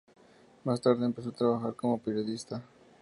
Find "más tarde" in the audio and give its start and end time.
0.63-1.05